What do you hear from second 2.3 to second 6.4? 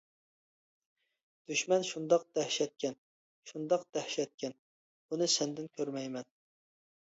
دەھشەتكەن، شۇنداق دەھشەتكەن، بۇنى سەندىن كۆرمەيمەن!